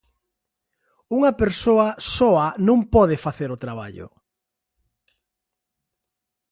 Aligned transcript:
Unha 1.17 1.31
persoa 1.41 1.87
soa 2.15 2.47
non 2.67 2.79
pode 2.93 3.15
facer 3.25 3.49
o 3.55 3.61
traballo. 3.63 4.07